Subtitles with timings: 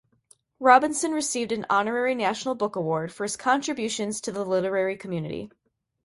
[0.59, 5.51] Robinson received an honorary National Book Award for his contributions to the literary community.